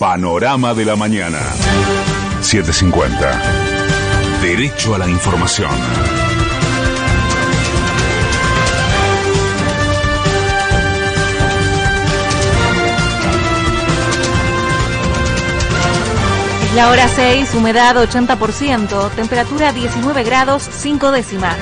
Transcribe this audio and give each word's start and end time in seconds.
Panorama 0.00 0.72
de 0.72 0.86
la 0.86 0.96
mañana. 0.96 1.40
750. 2.40 3.42
Derecho 4.40 4.94
a 4.94 4.98
la 4.98 5.06
información. 5.06 5.70
Es 16.64 16.74
la 16.74 16.88
hora 16.88 17.06
6, 17.06 17.54
humedad 17.56 17.96
80%, 17.96 19.10
temperatura 19.10 19.74
19 19.74 20.24
grados 20.24 20.66
5 20.78 21.12
décimas. 21.12 21.58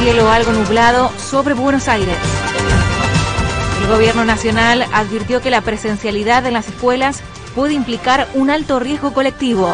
Cielo 0.00 0.30
algo 0.30 0.50
nublado 0.52 1.12
sobre 1.18 1.52
Buenos 1.52 1.88
Aires. 1.88 2.16
El 3.84 3.90
gobierno 3.90 4.24
nacional 4.24 4.86
advirtió 4.94 5.42
que 5.42 5.50
la 5.50 5.60
presencialidad 5.60 6.46
en 6.46 6.54
las 6.54 6.68
escuelas 6.68 7.20
puede 7.54 7.74
implicar 7.74 8.26
un 8.32 8.48
alto 8.48 8.80
riesgo 8.80 9.12
colectivo. 9.12 9.70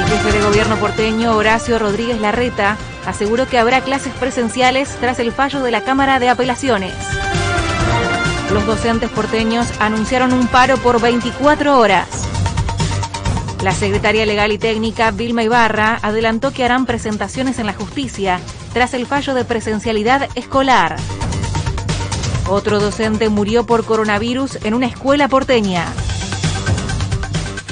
El 0.00 0.04
jefe 0.08 0.32
de 0.32 0.44
gobierno 0.44 0.74
porteño, 0.74 1.36
Horacio 1.36 1.78
Rodríguez 1.78 2.20
Larreta, 2.20 2.76
aseguró 3.06 3.48
que 3.48 3.58
habrá 3.58 3.80
clases 3.82 4.12
presenciales 4.14 4.88
tras 4.98 5.20
el 5.20 5.30
fallo 5.30 5.62
de 5.62 5.70
la 5.70 5.84
Cámara 5.84 6.18
de 6.18 6.30
Apelaciones. 6.30 6.92
Los 8.52 8.66
docentes 8.66 9.08
porteños 9.10 9.68
anunciaron 9.78 10.32
un 10.32 10.48
paro 10.48 10.78
por 10.78 11.00
24 11.00 11.78
horas. 11.78 12.08
La 13.62 13.70
secretaria 13.70 14.26
legal 14.26 14.50
y 14.50 14.58
técnica, 14.58 15.12
Vilma 15.12 15.44
Ibarra, 15.44 16.00
adelantó 16.02 16.50
que 16.52 16.64
harán 16.64 16.86
presentaciones 16.86 17.60
en 17.60 17.66
la 17.66 17.74
justicia 17.74 18.40
tras 18.72 18.94
el 18.94 19.06
fallo 19.06 19.34
de 19.34 19.44
presencialidad 19.44 20.28
escolar. 20.34 20.96
Otro 22.48 22.80
docente 22.80 23.28
murió 23.28 23.66
por 23.66 23.84
coronavirus 23.84 24.58
en 24.64 24.72
una 24.72 24.86
escuela 24.86 25.28
porteña. 25.28 25.84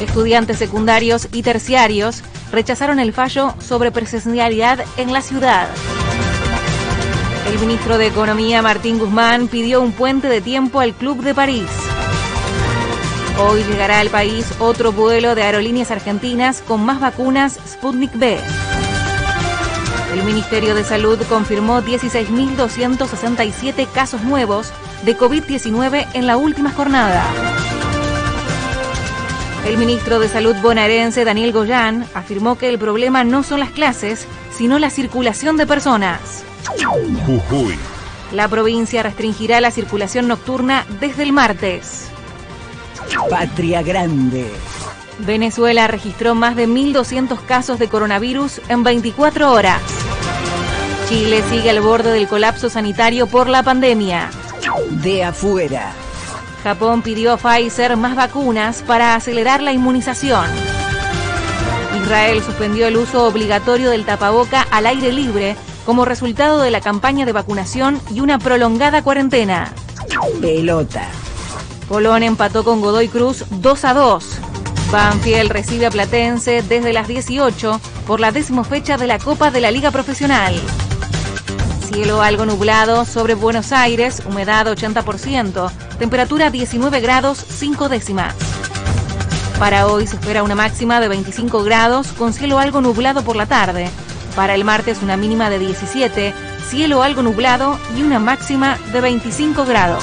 Estudiantes 0.01 0.59
secundarios 0.59 1.29
y 1.33 1.43
terciarios 1.43 2.23
rechazaron 2.53 3.01
el 3.01 3.15
fallo 3.15 3.55
sobre 3.59 3.91
presencialidad 3.91 4.85
en 4.99 5.15
la 5.15 5.23
ciudad. 5.23 5.69
El 7.51 7.59
ministro 7.59 7.97
de 7.97 8.09
Economía, 8.09 8.61
Martín 8.61 8.99
Guzmán, 8.99 9.49
pidió 9.49 9.81
un 9.81 9.93
puente 9.93 10.29
de 10.29 10.43
tiempo 10.43 10.81
al 10.81 10.93
Club 10.93 11.23
de 11.23 11.35
París. 11.35 11.71
Hoy 13.39 13.63
llegará 13.65 14.01
al 14.01 14.11
país 14.11 14.47
otro 14.59 14.93
vuelo 14.93 15.35
de 15.35 15.43
aerolíneas 15.43 15.91
argentinas 15.91 16.61
con 16.61 16.85
más 16.85 17.01
vacunas 17.01 17.59
Sputnik 17.67 18.13
B. 18.15 18.39
El 20.17 20.25
Ministerio 20.25 20.75
de 20.75 20.83
Salud 20.83 21.21
confirmó 21.29 21.83
16.267 21.83 23.87
casos 23.93 24.23
nuevos 24.23 24.73
de 25.05 25.15
COVID-19 25.15 26.07
en 26.15 26.27
la 26.27 26.39
última 26.39 26.73
jornada. 26.73 27.23
El 29.67 29.77
ministro 29.77 30.19
de 30.19 30.31
Salud 30.31 30.57
bonaerense, 30.63 31.27
Daniel 31.27 31.53
Goyán, 31.53 32.07
afirmó 32.15 32.57
que 32.57 32.71
el 32.71 32.79
problema 32.79 33.25
no 33.25 33.43
son 33.43 33.61
las 33.61 33.69
clases, 33.69 34.27
sino 34.57 34.79
la 34.79 34.89
circulación 34.89 35.59
de 35.59 35.67
personas. 35.67 36.45
Jujuy. 37.27 37.77
La 38.33 38.49
provincia 38.49 39.03
restringirá 39.03 39.61
la 39.61 39.71
circulación 39.71 40.29
nocturna 40.29 40.87
desde 40.99 41.25
el 41.25 41.35
martes. 41.35 42.09
Patria 43.29 43.83
Grande. 43.83 44.47
Venezuela 45.19 45.89
registró 45.89 46.35
más 46.35 46.57
de 46.57 46.67
1.200 46.67 47.39
casos 47.45 47.79
de 47.79 47.89
coronavirus 47.89 48.63
en 48.71 48.83
24 48.83 49.53
horas. 49.53 50.06
Chile 51.09 51.41
sigue 51.49 51.71
al 51.71 51.81
borde 51.81 52.11
del 52.11 52.27
colapso 52.27 52.69
sanitario 52.69 53.29
por 53.29 53.49
la 53.49 53.63
pandemia. 53.63 54.29
De 54.91 55.23
afuera. 55.23 55.93
Japón 56.65 57.03
pidió 57.03 57.33
a 57.33 57.37
Pfizer 57.37 57.97
más 57.97 58.17
vacunas 58.17 58.83
para 58.83 59.15
acelerar 59.15 59.63
la 59.63 59.73
inmunización. 59.73 60.47
Israel 62.03 62.43
suspendió 62.43 62.89
el 62.89 62.97
uso 62.97 63.25
obligatorio 63.25 63.91
del 63.91 64.05
tapaboca 64.05 64.67
al 64.73 64.87
aire 64.87 65.13
libre 65.13 65.55
como 65.85 66.05
resultado 66.05 66.61
de 66.61 66.73
la 66.73 66.81
campaña 66.81 67.25
de 67.25 67.33
vacunación 67.33 68.01
y 68.13 68.19
una 68.19 68.41
prolongada 68.41 69.03
cuarentena. 69.03 69.73
Pelota. 70.41 71.07
Colón 71.89 72.25
empató 72.25 72.65
con 72.65 72.81
Godoy 72.81 73.07
Cruz 73.07 73.45
2 73.51 73.85
a 73.85 73.95
2. 73.95 74.25
Banfield 74.91 75.53
recibe 75.53 75.87
a 75.87 75.91
Platense 75.91 76.63
desde 76.63 76.93
las 76.93 77.07
18 77.07 77.81
por 78.09 78.19
la 78.19 78.33
décimo 78.33 78.65
fecha 78.65 78.97
de 78.97 79.07
la 79.07 79.21
Copa 79.21 79.53
de 79.53 79.61
la 79.61 79.71
Liga 79.71 79.93
Profesional. 79.93 80.61
Cielo 81.87 82.21
algo 82.21 82.45
nublado 82.45 83.05
sobre 83.05 83.35
Buenos 83.35 83.71
Aires, 83.71 84.21
humedad 84.27 84.67
80%, 84.67 85.71
temperatura 85.99 86.51
19 86.51 87.01
grados 87.01 87.39
5 87.39 87.89
décimas. 87.89 88.35
Para 89.61 89.87
hoy 89.87 90.07
se 90.07 90.17
espera 90.17 90.43
una 90.43 90.57
máxima 90.57 91.01
de 91.01 91.09
25 91.09 91.63
grados 91.63 92.09
con 92.09 92.33
cielo 92.33 92.59
algo 92.59 92.81
nublado 92.81 93.23
por 93.23 93.37
la 93.37 93.47
tarde. 93.47 93.89
Para 94.35 94.55
el 94.55 94.65
martes 94.65 95.01
una 95.01 95.17
mínima 95.17 95.49
de 95.49 95.61
17, 95.61 96.35
cielo 96.69 97.05
algo 97.05 97.23
nublado 97.23 97.79
y 97.97 98.03
una 98.03 98.19
máxima 98.19 98.79
de 98.93 99.01
25 99.01 99.65
grados. 99.65 100.03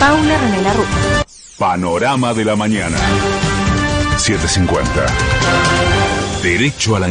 Paula 0.00 0.36
René 0.36 0.62
Larru. 0.62 0.84
Panorama 1.58 2.34
de 2.34 2.44
la 2.44 2.56
mañana. 2.56 2.98
750. 4.18 5.06
Derecho 6.42 6.96
a 6.96 7.00
la 7.00 7.08